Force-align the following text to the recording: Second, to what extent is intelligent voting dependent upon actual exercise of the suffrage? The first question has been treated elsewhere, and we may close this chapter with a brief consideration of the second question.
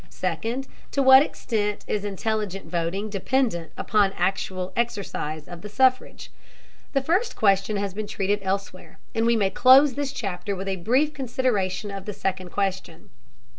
Second, 0.09 0.67
to 0.89 1.03
what 1.03 1.21
extent 1.21 1.85
is 1.87 2.03
intelligent 2.03 2.65
voting 2.65 3.07
dependent 3.07 3.71
upon 3.77 4.13
actual 4.13 4.73
exercise 4.75 5.47
of 5.47 5.61
the 5.61 5.69
suffrage? 5.69 6.31
The 6.93 7.03
first 7.03 7.35
question 7.35 7.77
has 7.77 7.93
been 7.93 8.07
treated 8.07 8.39
elsewhere, 8.41 8.97
and 9.13 9.27
we 9.27 9.35
may 9.35 9.51
close 9.51 9.93
this 9.93 10.11
chapter 10.11 10.55
with 10.55 10.67
a 10.67 10.77
brief 10.77 11.13
consideration 11.13 11.91
of 11.91 12.05
the 12.05 12.13
second 12.13 12.49
question. 12.49 13.11